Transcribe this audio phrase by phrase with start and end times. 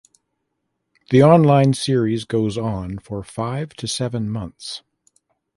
[1.11, 4.81] The Online Series goes on for five to seven months.